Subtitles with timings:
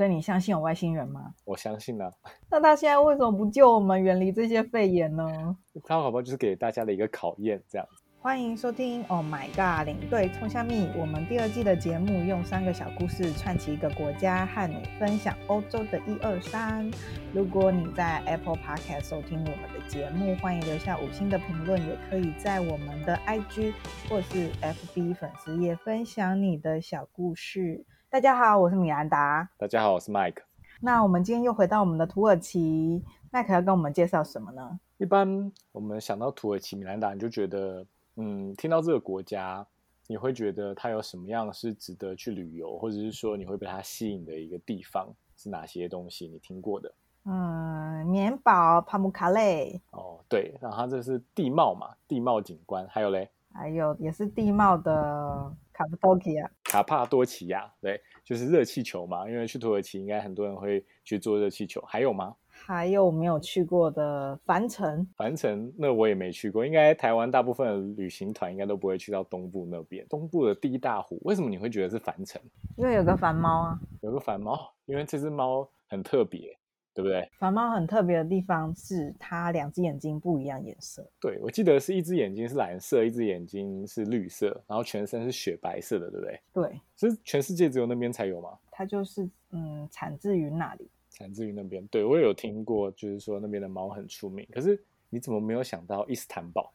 [0.00, 1.34] 所以你相信有外星人吗？
[1.44, 2.10] 我相信啊。
[2.50, 5.54] 那他现在为什么不救我们远离这些肺炎呢？
[5.84, 8.02] 他好不好就是给大家的一个考验，这样子。
[8.18, 10.88] 欢迎收听《Oh My God》领队冲虾米。
[10.96, 16.90] 我们第二季的节目用三个小故事串起一个国家，和你分享欧洲的一二三。
[17.34, 23.74] 如果你在 Apple Podcast 收听我们的节目，欢迎留下五星的评论，也可以在我们的 IG
[24.08, 27.84] 或是 FB 粉丝页分享你的小故事。
[28.12, 29.48] 大家好，我是米兰达。
[29.56, 30.42] 大家好，我是 Mike。
[30.80, 34.80] 那我们今天又回到我们的土耳其，Mike 要跟我们介绍什么呢？
[34.98, 37.86] 一般我们想到土耳其，米兰达你就觉得。
[38.16, 39.64] 嗯，听到这个国家，
[40.08, 46.26] 你会觉得它有什么样是值得去旅游，或者是说你会被它吸引的一个地方是哪些东西？
[46.26, 46.92] 你听过的？
[47.26, 49.80] 嗯，棉堡、帕姆卡勒。
[49.92, 56.50] 哦，对，然后它这是地貌嘛，地貌景观，还有嘞，还有也是地貌的卡帕多奇亚。
[56.64, 62.34] 卡帕多奇亚，对，就是热气球嘛，因为去土耳其应该很多人会去坐热气球，还有吗？
[62.48, 65.06] 还有没有去过的凡城？
[65.16, 70.06] 凡城那我也没去过，应该台湾大部分的旅行团应该都不会去到东部那边。
[70.08, 72.40] 东部的第一大湖，为什么你会觉得是凡城？
[72.76, 76.54] 因为有个凡猫啊，有个凡猫，因为这只猫很特别，
[76.92, 77.30] 对不对？
[77.38, 81.08] 凡猫很特别的地方是它两只眼睛不一样颜色。
[81.20, 86.40] 对，我记得是一只眼睛是蓝色，一只眼睛是绿色，然后全身是雪白色的，对不对？
[86.52, 88.50] 对，是全世界只有那边才有吗？
[88.70, 90.88] 它就是嗯，产自于那里。
[91.10, 94.46] 产自于那边，对，我也有听过，就是说那边的猫很出名。
[94.50, 96.72] 可是你怎么没有想到伊斯坦堡？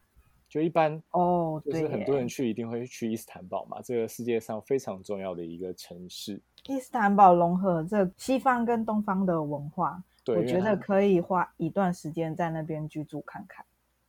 [0.48, 6.40] 就一般哦，就是很多人去一定会去伊斯坦堡嘛，这个世界上非常重要的一个城市。
[6.66, 13.64] 伊斯坦堡融合这西方跟东方的文化，对，我觉得可以花一段时间在那边居住看看。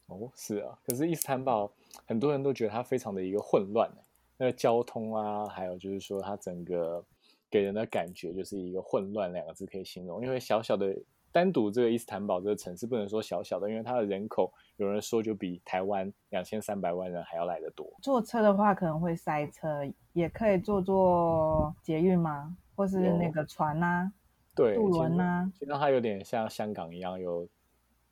[0.08, 1.72] 哦，是啊，可是伊斯坦堡
[2.06, 3.90] 很多人都觉得它非常的一个混乱，
[4.38, 7.04] 那个交通啊，还有就是说它整个。
[7.50, 10.94] 给人的感觉就是一个混乱两个字可以形容，因为小小的
[11.38, 17.88] 单独这个伊斯坦堡这个城市不能说小小的，因为它的人口有人说就比台湾两千三百万人还要来得多。
[18.02, 19.84] 坐车的话可能会塞车，
[20.14, 22.58] 也可以坐坐捷运吗？
[22.76, 24.12] 或是那个船啊？
[24.56, 25.48] 对，渡轮啊？
[25.60, 27.48] 其实它有点像香港一样，有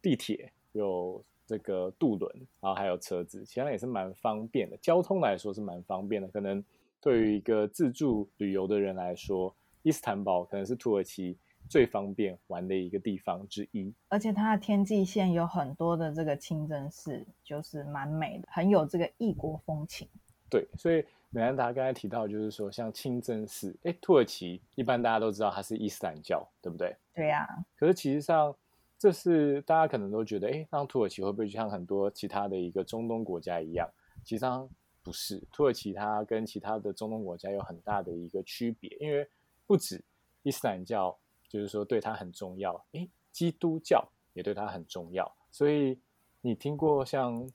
[0.03, 2.31] 地铁，有这个渡轮，
[2.61, 4.77] 然后还有车子，其实也是蛮方便的。
[4.77, 6.63] 交通来说是蛮方便的，可能。
[7.01, 11.37] 对于一个自助旅游的人来说，伊斯坦堡可能是土耳其
[11.69, 13.93] 最方便玩的一个地方之一。
[14.07, 20.07] 而且它的天际线有很多的这个清真寺，就是蛮美的，很有这个异国风情。
[20.49, 26.95] 对，所以美兰达刚才提到，就是说像清真寺，哎，土耳其一般大家都知道它是伊斯兰教，对不对？
[27.13, 27.65] 对呀、啊。
[27.75, 28.55] 可是其实上，
[28.97, 33.89] 这是大家可能都觉得，哎，那土耳其会不会就像很多其他的一个中东国家一样？
[34.23, 34.69] 其实上。
[35.03, 39.29] 不是，土耳其它跟其他的中东国家有很大的一个区别，因为
[39.67, 40.03] 不止
[40.41, 41.15] 伊斯兰教，
[41.49, 45.31] 就是说对他很重要，诶，基督教也对他很重要。
[45.51, 45.99] 所以
[46.41, 47.49] 你听过像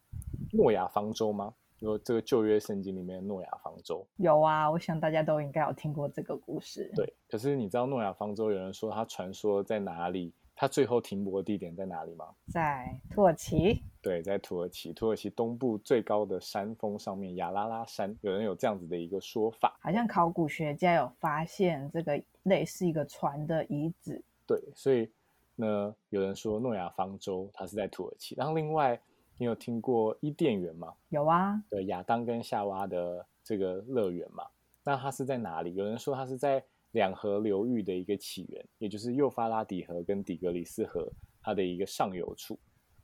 [0.53, 1.55] 诺亚方舟吗？
[1.81, 4.07] 有这个旧约圣经里面的诺亚方舟？
[4.17, 6.93] 有啊，我想大家都应该有听过这个故事。
[6.95, 10.35] 对，可是你知道诺亚方舟有人说它传说在哪里？
[10.61, 12.27] 它最后停泊的地点在哪里吗？
[12.53, 13.83] 在土耳其。
[14.03, 19.79] 对，在土耳其，土耳其东部最高的山峰上面，亚拉拉山，有人有这样子的一个说法。
[19.81, 24.23] 好像考古学家有发现这个类似一个船的遗址。
[24.47, 25.11] 对，所以
[25.57, 28.35] 呢，有人说诺亚方舟它是在土耳其。
[28.35, 29.01] 然后另外，
[29.39, 30.93] 你有听过伊甸园吗？
[31.09, 31.59] 有啊。
[31.71, 34.45] 对，亚当跟夏娃的这个乐园嘛。
[34.85, 35.75] 那它是在哪里？
[35.75, 36.63] 有人说它是在。
[36.93, 41.09] 两河流域的一个起源，也就是幼发拉底河跟底格里斯河，
[41.41, 42.59] 它的一个上游处。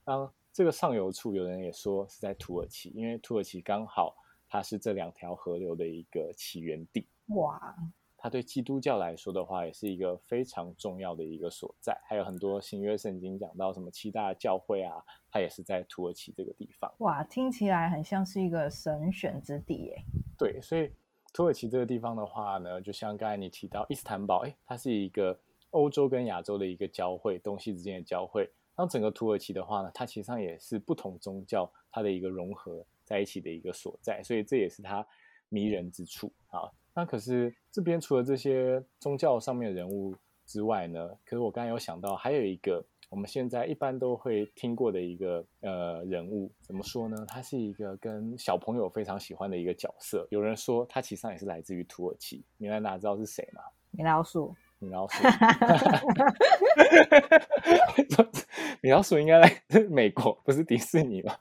[0.04, 4.16] 当这个上游处，有人也说是在土耳其，因为土耳其刚好
[4.48, 7.06] 它是这两条河流的一个起源地。
[7.28, 7.76] 哇！
[8.16, 11.97] 它对基督教来说的话，也是一个非常重要的一个所在。
[12.08, 14.97] 还有很多新约圣经讲到什么七大教会啊，
[15.30, 16.92] 它也是在土耳其这个地方。
[16.98, 20.03] 哇，听起来很像是一个神选之地耶。
[20.36, 20.91] 对，所以。
[21.36, 25.38] 土耳其这个地方的话呢，就像刚才你提到伊斯坦堡，诶，它是一个
[25.69, 28.50] 欧洲跟亚洲的一个交汇，东西之间的交汇。
[28.74, 35.06] 然后整个土耳其的话呢，它其实上也是不同宗教它的一个融合在一起的一个所在，所以这也是它
[35.50, 36.72] 迷人之处啊。
[36.94, 40.16] 那可是这边除了这些宗教上面的人物
[40.47, 42.82] 之外呢，可是我刚才有想到还有一个。
[43.08, 47.16] 我们现在一般都会听过的一个呃人物，怎么说呢？
[47.28, 50.26] 他是一个跟小朋友非常喜欢的一个角色。
[50.30, 52.44] 有人说他其实上也是来自于土耳其。
[52.56, 53.62] 你们哪知道是谁吗？
[53.92, 54.54] 米老鼠。
[54.78, 55.22] 米老鼠。
[58.82, 61.38] 米老鼠应该来自美国，不是迪士尼吧？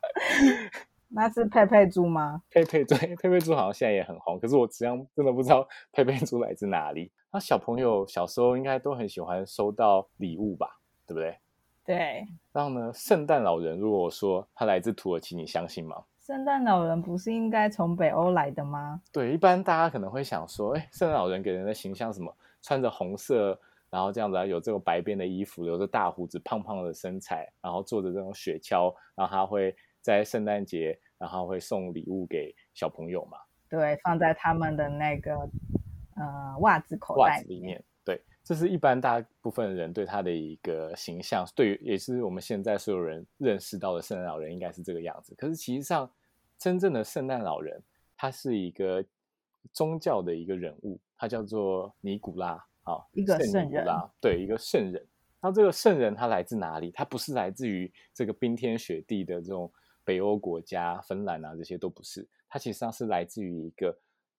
[1.09, 2.41] 那是佩佩猪吗？
[2.49, 7.11] 佩佩猪，佩佩猪好像现在也很红，可是我实际上真的不知道佩佩猪来自哪里。
[7.31, 11.37] 那小朋友小时候应该都很喜欢收到礼物吧，对不对？
[11.85, 12.27] 对。
[12.51, 16.03] 然后呢，圣诞老人如果说他来自土耳其，你相信吗？
[16.19, 18.99] 圣诞老人不是应该从北欧来的吗？
[19.11, 22.35] 对，一般大家可能会想说，哎，圣诞老人给人的形象什么？
[22.63, 23.55] 穿着红色，
[23.91, 33.37] 然后这样子啊，有这种白边的衣服，留着大胡子，胖胖的身材，然后坐着这种雪橇，然后他会在圣诞节，然后会送礼物给小朋友嘛？
[33.69, 35.35] 对，放在他们的那个
[36.15, 37.83] 呃袜子口袋里面。
[38.45, 45.33] 对，这是一般大部分人对他的一个形象，对于也是我们现在所有人认识到的圣诞老人应该是这个样子。
[45.35, 46.09] 可是其实上，
[46.57, 47.81] 真正的圣诞老人，
[48.15, 49.03] 他是一个
[49.73, 52.51] 宗教的一个人物，他叫做尼古拉，
[52.83, 53.85] 啊，一个圣人，
[54.21, 55.05] 对，一个圣人。
[55.41, 56.91] 那这个圣人他来自哪里？
[56.91, 59.71] 他不是来自于这个冰天雪地的这种
[60.03, 62.27] 北欧国家，芬兰啊，这些都不是。
[62.47, 63.95] 他其实上是来自于一个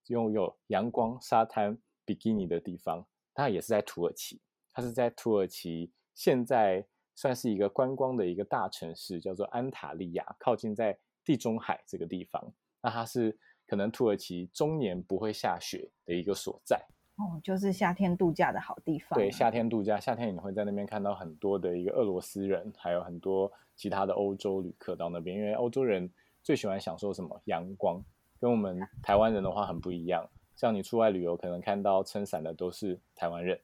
[0.07, 3.05] 拥有阳光、沙滩、比基尼的地方。
[3.37, 4.41] 他也是在土耳其，
[4.73, 6.85] 它是在土耳其，现在
[7.15, 10.97] 算是一个观光的一个大城市，叫做安塔利亚，靠近在。
[11.27, 12.41] 地中海这个地方，
[12.81, 13.37] 那它是
[13.67, 16.77] 可能土耳其终年不会下雪的一个所在
[17.17, 19.19] 哦，就是夏天度假的好地方。
[19.19, 26.09] 对，夏天度假，夏天你会在那边看到很多的一个俄罗斯人，还有很多其他的欧洲旅客到那边，因为欧洲人
[26.41, 27.41] 最喜欢享受什么？
[27.43, 28.01] 阳光，
[28.39, 30.25] 跟我们台湾人的话很不一样。
[30.57, 33.57] 像你出外旅游，可能看到撑伞的都是台湾人，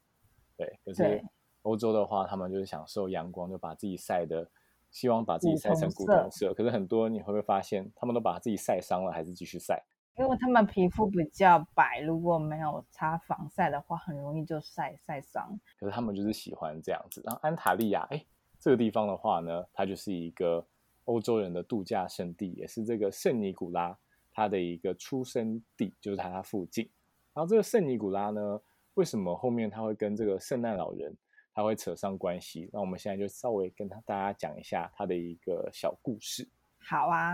[0.55, 1.21] 对，可是
[1.63, 4.49] 欧洲的话，他们就是享受阳光，就把自己晒的。
[4.91, 9.83] 希望把自己晒成古铜色，可是很多你会不会发现，他们都把自己晒伤了，还是继续晒？
[10.19, 15.59] 因为他们皮肤比较白，如果没有擦防晒的话，很容易就晒晒伤。
[15.79, 17.23] 可是他们就是喜欢这样子。
[17.25, 18.23] 然后安塔利亚，哎，
[18.59, 20.63] 这个地方的话呢，它就是一个
[21.05, 23.97] 欧洲人的度假胜地，也是这个圣尼古拉
[24.33, 26.89] 他的一个出生地，就是他他附近。
[27.33, 28.61] 然后这个圣尼古拉呢，
[28.95, 31.15] 为什么后面他会跟这个圣诞老人？
[31.55, 36.49] 他会扯上关系，那我们现在就稍微跟他大家讲一下他的一个小故事。
[36.79, 37.33] 好啊，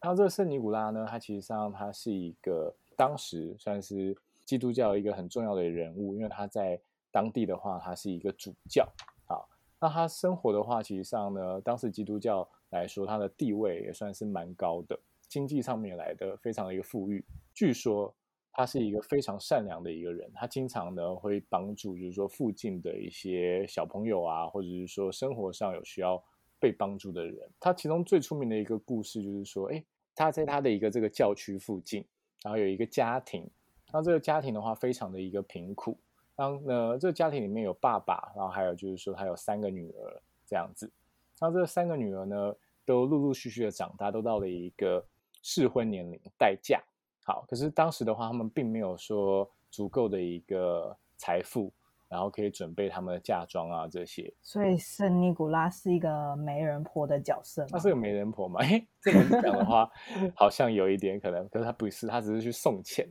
[0.00, 6.80] 然后这个圣尼古拉呢，他其实上他是一个当时算是基督教一个很重要的人物，因为他在
[7.10, 8.90] 当地的话，他是一个主教。
[9.26, 9.36] 啊，
[9.78, 14.98] 那他生活的话，其实上呢，当时基督教来说，他的地位也算是蛮高的，
[15.32, 17.24] 经济上面来的非常的一个富裕。
[17.54, 18.14] 据说。
[18.54, 26.22] 他是一个非常善良的一个人，他经常呢会帮助，就是说附近的一些小朋友啊，或者是说生活上有需要
[26.60, 27.50] 被帮助的人。
[27.58, 29.82] 他其中最出名的一个故事就是说，哎，
[30.14, 32.04] 他在他的一个这个教区附近，
[32.42, 33.48] 然后有一个家庭，
[33.90, 35.98] 那这个家庭的话非常的一个贫苦，
[36.36, 40.92] 然后呢这个家庭里面有爸爸，然后还有就是说他有三个女儿这样子，
[41.40, 45.02] 那这三个女儿呢都陆陆续续的长大，都到了一个
[45.42, 46.82] 适婚年龄，待嫁。
[47.24, 51.72] 好，可是当时的话，他们并没有说足够的一个财富，
[52.08, 54.32] 然后可以准备他们的嫁妆啊这些。
[54.42, 57.64] 所以圣尼古拉是一个媒人婆的角色。
[57.66, 58.60] 他是个媒人婆嘛？
[58.60, 59.88] 哎，这么讲的话，
[60.34, 61.48] 好像有一点可能。
[61.48, 63.08] 可是他不是，他只是去送钱。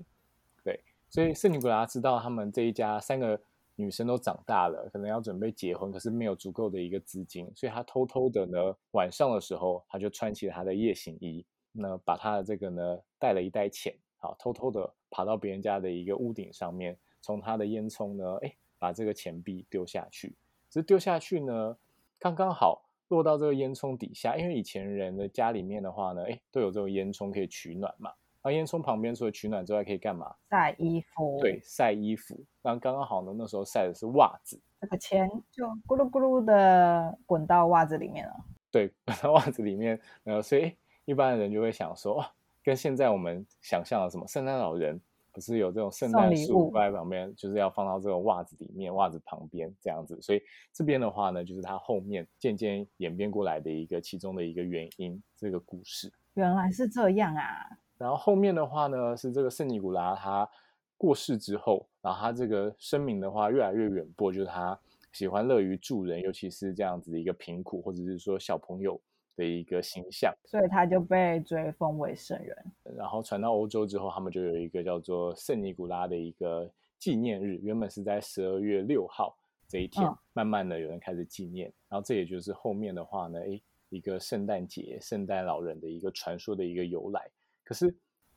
[0.61, 0.77] 对，
[1.09, 3.41] 所以圣尼古拉知道他们这一家三个
[3.75, 11.45] 女生都长大了，可能要准备结婚，可是没有足够的一个资金，所以他偷偷的呢，晚上的时候他就穿起了他的夜行衣。
[11.71, 20.35] 那把他的这个呢带了一袋钱，好，偷偷的爬到别人家的一个屋顶上面，从他的烟囱呢，哎，把这个钱币丢下去。
[20.69, 21.77] 这丢下去呢，
[22.19, 28.11] 刚刚好落到这个烟囱底下，因为以前人的家里面的话呢，哎，都有这种烟囱可以取暖嘛。
[28.43, 30.35] 那烟囱旁边除了取暖之外，可以干嘛？
[30.49, 31.39] 晒衣服。
[31.39, 32.43] 对，晒衣服。
[32.61, 38.33] 那刚刚好呢，那时候晒的是袜子，这个钱就咕噜咕噜的滚到袜子里面了。
[38.71, 40.75] 对， 滚到袜子里面，然后所以。
[41.11, 42.25] 一般的人就会想说，哦，
[42.63, 44.97] 跟现在我们想象的什么圣诞老人
[45.33, 50.17] 不是有这种圣诞树摆在旁边，就是要放到这个袜子里面、袜子旁边这样子。
[50.21, 50.41] 所以
[50.71, 55.21] 这边的话呢，就是它后面渐渐演变过来的一个其中的一个原因。
[55.35, 57.67] 这个故事原来是这样啊。
[57.97, 60.49] 然后后面的话呢，是这个圣尼古拉他
[60.97, 64.79] 过世之后，然后他这个声名的话越来越远播，就是他
[65.11, 68.97] 喜欢乐于助人，尤其是这样子的一个贫苦或者是说小朋友。
[69.35, 72.55] 的一个形象，所以他就被追封为圣人。
[72.95, 81.69] 然后传到欧洲之后，他们就有一个叫做圣尼古拉的一个纪念日，原本是在十二月六号这一天，慢慢的有人开始纪念。
[81.69, 87.29] 嗯、然后这也就是后面的话呢，诶，一个圣诞节、圣诞老人的一个传说的一个由来。
[87.63, 87.95] 可是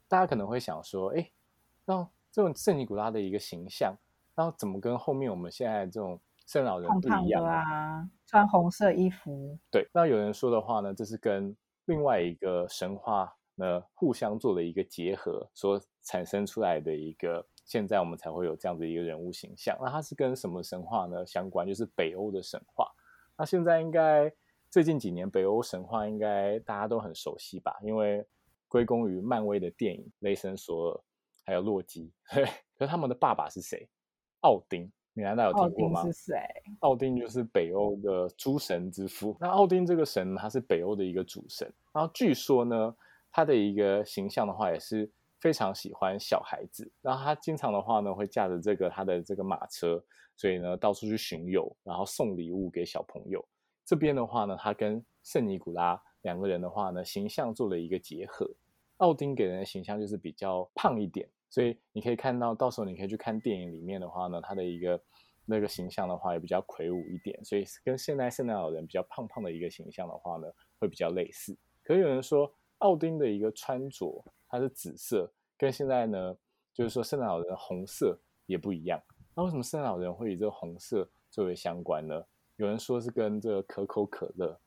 [0.09, 1.33] 大家可能会想说，诶，
[1.85, 3.95] 那这种圣尼古拉的一个形象，
[4.35, 8.09] 然后怎么跟后面我们现在这种圣老人不一样啊？
[8.27, 9.59] 穿红色衣服。
[9.71, 19.77] 对，那有人说的话呢，这是跟另外一个神话呢互相做了一个结合，所产生出来的一个，现在我们才会有这样的一个人物形象。
[19.81, 21.67] 那它是跟什么神话呢相关？
[21.67, 22.87] 就是北欧的神话。
[23.37, 24.33] 那现在应该
[24.71, 27.77] 最近几年北欧神话应该大家都很熟悉吧？
[27.83, 28.27] 因为
[28.69, 30.97] 归功于漫威的电影《雷神索尔》
[31.45, 32.13] 还有洛基。
[32.77, 33.89] 可是他们的爸爸是谁？
[34.41, 34.91] 奥丁。
[35.17, 36.01] 你难道有听过吗？
[36.01, 36.37] 奥丁是谁？
[36.81, 39.37] 奥丁就是北欧的诸神之父。
[39.41, 41.73] 那奥丁这个神，他是北欧的一个主神。
[41.93, 42.97] 然后据说呢，
[43.31, 45.09] 他的一个形象的话，也是
[45.41, 46.91] 非常喜欢小孩子。
[47.01, 50.05] 然后他经常的话呢，会驾着这个他的这个马车，
[50.37, 53.43] 所以呢，到处去巡游，然后送礼物给小朋友。
[53.85, 58.51] 这边的话呢，他跟圣尼古拉两个人的话呢，形象做了一个结合。
[58.97, 61.29] 奥丁给人的形象就是比较胖一点。
[61.55, 65.01] 所以你可以看到，到时候你可以去看电影里面的话呢，他的一个
[65.45, 70.49] 那个形象的话也比较魁梧一点，所以跟现在圣诞老人比较胖胖的一个形象的话呢，
[70.81, 71.57] 会比较类似。
[71.85, 76.37] 可是有人说，奥丁的一个穿着它是紫色，跟现在呢，
[76.73, 79.01] 就是说圣诞老人的红色也不一样。
[79.37, 82.21] 那为什么圣诞老人会以这个红色作为相关呢？
[82.57, 84.59] 有人说是跟这个可口可乐，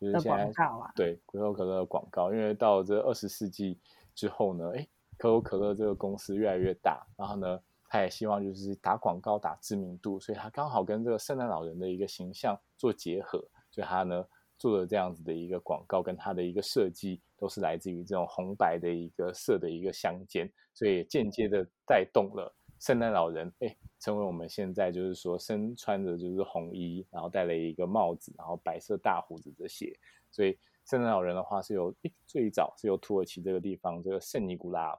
[0.00, 0.52] 就是现在
[0.94, 3.80] 对可口可乐的广告，因为到这二十世纪
[4.14, 4.86] 之后呢，哎。
[5.18, 13.38] 可口可乐这个公司越来越大，然后呢，他也希望就是打广告打知名度，所以他刚好跟这个圣诞老人的一个形象做结合，
[13.70, 14.24] 所以他呢
[14.58, 29.96] 做了这样子的一个广告，跟他的一个设计都是来自于这种红白的一个色的一个相间，所以间接的带动了圣诞老人哎，成为我们现在就是说身穿着就是红衣，然后戴了一个帽子，然后白色大胡子这些，
[30.30, 31.94] 所以圣诞老人的话是由
[32.26, 34.98] 最早是由土耳其这个地方这个圣尼古拉。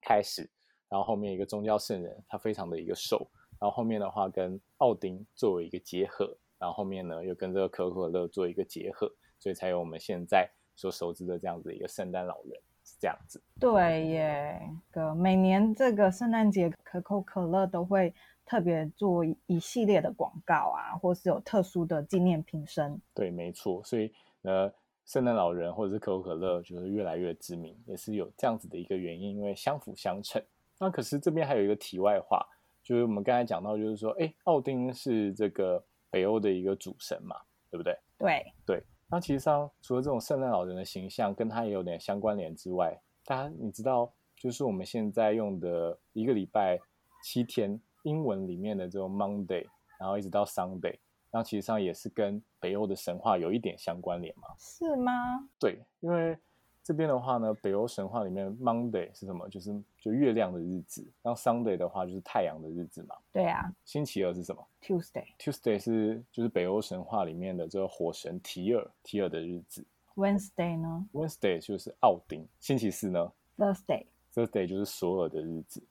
[0.00, 0.48] 开始，
[0.88, 9.10] 然后后面一个宗教圣人，他非常的一个瘦，然后后面的话跟奥丁作为一个结合，然后后面呢又跟这个可口可乐做一个结合，
[9.40, 12.52] 所以才有我们现在所熟知的这样子的一个圣诞老人
[12.84, 13.42] 是这样子。
[13.58, 18.14] 对耶，哥，每年这个圣诞节，可口可乐都会
[18.46, 22.98] 特别做一系列的广告啊，或是有特殊的纪念品生。
[23.12, 24.72] 对，没错，所以呢。
[25.08, 30.40] 圣诞老人或者是可口可乐，就是越来越知名，也是有这样子的一个原因，因为相辅相成。
[30.78, 32.46] 那可是这边还有一个题外话，
[32.82, 37.34] 就是我们刚才讲到，就是说，哎，奥丁是这个北欧的一个主神嘛，
[37.70, 37.98] 对不对？
[38.18, 38.82] 对对。
[39.10, 46.78] 那其实上除了这种圣诞老人的形象跟他也有点相关联之外，大家你知道，就是我们现在用的一个礼拜
[47.24, 49.66] 七天英文里面的这种 Monday，
[49.98, 50.98] 然后一直到 Sunday。
[51.30, 54.48] 那其实上也是跟北欧的神话有一点相关联嘛？
[54.58, 55.12] 是吗？
[55.58, 56.36] 对，因为
[56.82, 59.46] 这边的话呢，北欧神话里面 Monday 是什么？
[59.50, 61.06] 就是就月亮的日子。
[61.22, 63.14] 然后 Sunday 的话就是太阳的日子嘛。
[63.30, 63.70] 对啊。
[63.84, 65.26] 星期二是什么？Tuesday。
[65.38, 69.84] Tuesday 是就是北欧神话里面的这个火神提尔，提尔的日子。
[70.14, 72.48] Wednesday 呢？Wednesday 就是奥丁。
[72.58, 74.06] 星期四呢？Thursday。
[74.32, 75.82] Thursday 就是索尔的日子，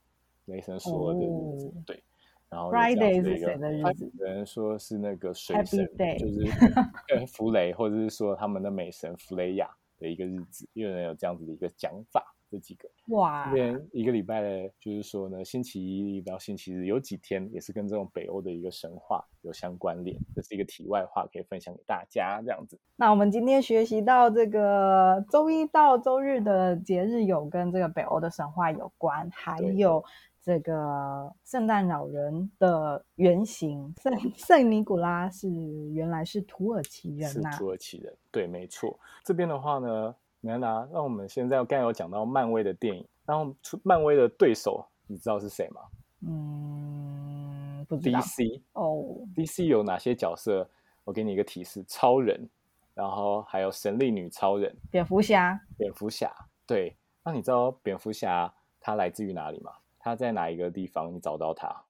[0.46, 1.66] 雷神索尔的日子。
[1.68, 1.86] Oh.
[1.86, 2.04] 对。
[2.50, 4.12] 然后 Friday 是谁的日子？
[4.20, 6.20] 有人说是那个水神 Day.
[6.20, 12.34] 就是弗雷，或者是说他们的美神弗雷亚的一个日子，有人有这样子的一个讲法。
[12.50, 20.18] 这几个哇，这边一个礼拜的，就是说呢，星期一到星期日有几天也是跟这种北欧的一个神话有相关联。
[20.34, 22.80] 这是一个题外话，可以分享给大家这样子。
[22.96, 30.02] 那我们今天学习到这个周一到周日的节日有跟这个北欧的神话有关，还有。
[30.48, 35.50] 这个圣诞老人的原型圣圣尼古拉是
[35.92, 38.98] 原来是土耳其人呐、啊，是土耳其人，对，没错。
[39.26, 45.82] 这边的话呢，米兰达，那我们现在刚才有讲到漫威的电影，然后漫威的对手，你知道是谁吗？
[46.22, 48.18] 嗯，不知道。
[48.22, 49.04] DC 哦
[49.36, 50.66] ，DC 有哪些角色？
[51.04, 52.50] 我给你一个提示：超人，
[52.94, 56.34] 然后还有神力女超人，蝙蝠侠，蝙蝠侠。
[56.66, 59.74] 对，那你知道蝙蝠侠他来自于哪里吗？
[60.08, 61.14] 他在哪一个地方？
[61.14, 61.84] 你找到他？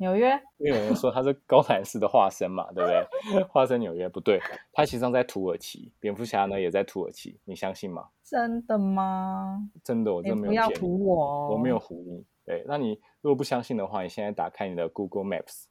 [0.00, 0.30] 纽约？
[0.58, 2.90] 因为有人说他是高谭市的化身嘛，对不
[3.32, 3.42] 对？
[3.50, 4.40] 化身纽约不对，
[4.72, 5.92] 他其实上在土耳其。
[5.98, 8.08] 蝙蝠侠呢也在土耳其，你相信吗？
[8.22, 9.68] 真的吗？
[9.82, 10.50] 真的，我真的没有。
[10.50, 12.24] 不要唬我，我没有唬你。
[12.44, 15.64] 对，那你如果不相信的话，你现在打开你的 Google Maps，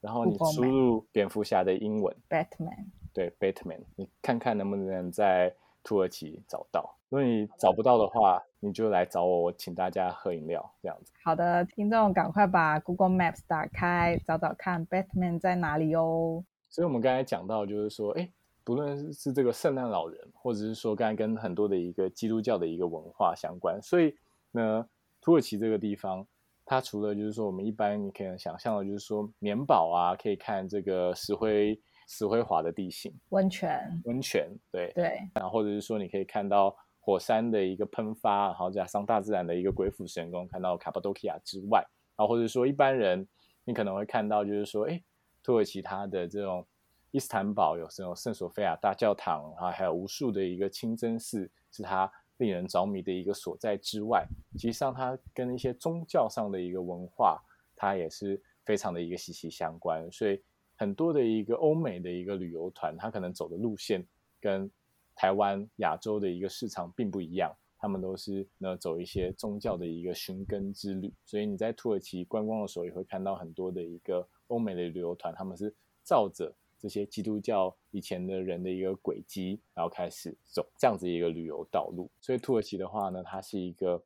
[0.00, 2.86] 然后你输入蝙蝠侠的英文 Batman。
[3.12, 6.97] 对，Batman，你看看能不能在土耳其找到。
[7.10, 11.12] 如果你找不到的话，你就来找我，我请大家喝饮料这样子。
[11.24, 16.44] 好的，听众赶快把 Google Maps 打开，找找看 Batman 在哪里哦。
[16.68, 18.30] 所以，我们刚才讲到，就是说，哎，
[18.62, 24.14] 不论是这个圣诞老人，或者是说刚才跟很多的一个基督教的一个文化相关，所以
[24.50, 24.86] 呢，
[25.22, 26.26] 土耳其这个地方，
[26.66, 36.76] 它除了就是说我们一般你可以想象的，就是说棉堡啊，可以看这个石灰石灰滑的地形，温泉，温泉，对对，然后或者是说你可以看到。
[37.08, 41.82] 火山的一个喷发，然后加上大自然的一个鬼斧神工，看到卡帕多其亚之外，
[42.14, 43.26] 然后或者说一般人
[43.64, 45.02] 你可能会看到，就是说，哎，
[45.42, 46.66] 土耳其它的这种
[47.10, 54.26] 伊斯坦堡有这种圣索菲亚大教堂，然后还有无数的一个清真寺，是它令人着迷的一个所在之外，
[54.58, 57.42] 其实上它跟一些宗教上的一个文化，
[57.74, 60.42] 它也是非常的一个息息相关，所以
[60.76, 64.06] 很多的一个欧美的一个旅游团，它可能走的路线
[64.38, 64.70] 跟
[65.18, 82.08] 台湾、亚洲的一个市场并不一样，他们都是呢走一些宗教的一个寻根之旅，所以你在土耳其观光的时候，也会看到很多的一个欧美的旅游团，他们是照着这些基督教以前的人的一个轨迹，然后开始走这样子一个旅游道路。
[82.20, 84.00] 所以土耳其的话呢，它是一个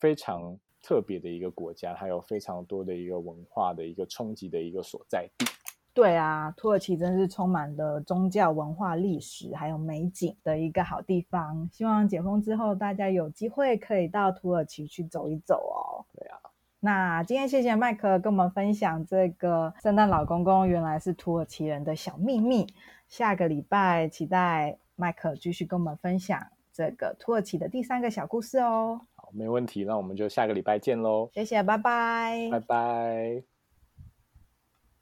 [0.00, 5.46] 非常特别的一个国家，它有非常多的一个文化的一个冲击的一个所在地。
[5.94, 11.68] 对啊，土耳其真是充满了宗教文化、历史还有美景的一个好地方。
[11.72, 16.06] 希望解封之后，大家有机会可以到土耳其去走一走哦。
[16.14, 16.38] 对啊，
[16.78, 22.66] 那今天谢谢麦克跟我们分享这个圣诞老公公原来是土耳其人的小秘密。
[23.08, 26.40] 下个礼拜期待麦克继续跟我们分享
[26.72, 29.00] 这个土耳其的第三个小故事哦。
[29.16, 31.28] 好，没问题，那我们就下个礼拜见喽。
[31.32, 33.57] 谢谢，拜拜，拜拜。